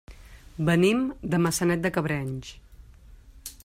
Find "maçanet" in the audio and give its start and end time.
1.45-1.85